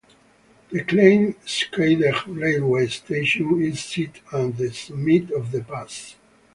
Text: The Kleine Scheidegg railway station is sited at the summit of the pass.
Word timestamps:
The 0.71 0.83
Kleine 0.83 1.35
Scheidegg 1.45 2.25
railway 2.27 2.87
station 2.87 3.61
is 3.61 3.83
sited 3.83 4.21
at 4.33 4.57
the 4.57 4.73
summit 4.73 5.29
of 5.29 5.51
the 5.51 5.61
pass. 5.61 6.15